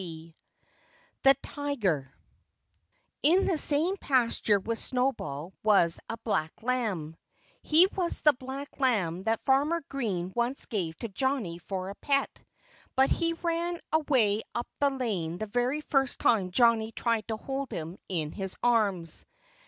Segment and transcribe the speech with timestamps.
[0.29, 0.35] X
[1.21, 2.11] THE TIGER
[3.21, 7.15] In the same pasture with Snowball was a black lamb.
[7.61, 12.41] He was the black lamb that Farmer Green once gave to Johnnie for a pet.
[12.95, 17.69] But he ran away up the lane the very first time Johnnie tried to hold
[17.71, 19.27] him in his arms.